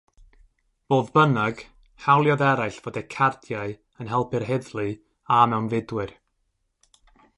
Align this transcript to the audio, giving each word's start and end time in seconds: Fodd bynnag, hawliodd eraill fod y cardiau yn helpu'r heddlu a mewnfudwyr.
Fodd 0.91 1.11
bynnag, 1.17 1.59
hawliodd 2.05 2.43
eraill 2.47 2.79
fod 2.85 2.97
y 3.01 3.03
cardiau 3.17 3.75
yn 4.05 4.09
helpu'r 4.15 4.49
heddlu 4.51 4.87
a 5.41 5.47
mewnfudwyr. 5.53 6.19